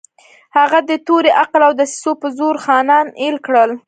هغه 0.57 0.79
د 0.89 0.91
تورې، 1.07 1.31
عقل 1.41 1.61
او 1.67 1.73
دسیسو 1.79 2.11
په 2.21 2.27
زور 2.37 2.55
خانان 2.65 3.05
اېل 3.21 3.37
کړل. 3.45 3.71